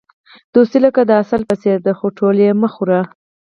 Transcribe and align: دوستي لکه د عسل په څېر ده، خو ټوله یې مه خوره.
دوستي 0.53 0.79
لکه 0.85 1.01
د 1.05 1.11
عسل 1.21 1.41
په 1.49 1.55
څېر 1.61 1.77
ده، 1.85 1.91
خو 1.97 2.05
ټوله 2.17 2.41
یې 2.47 2.51
مه 2.61 2.69
خوره. 2.73 3.01